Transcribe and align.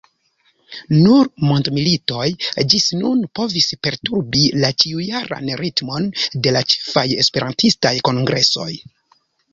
Nur 0.93 1.27
mondmilitoj 1.49 2.25
ĝis 2.73 2.87
nun 3.01 3.21
povis 3.41 3.67
perturbi 3.89 4.41
la 4.65 4.71
ĉiujaran 4.85 5.53
ritmon 5.63 6.09
de 6.47 6.55
la 6.57 6.65
ĉefaj 6.73 7.05
esperantistaj 7.27 7.93
kongresoj. 8.11 8.71